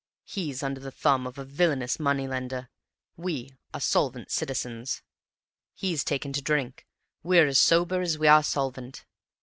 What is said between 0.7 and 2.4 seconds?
the thumb of a villainous money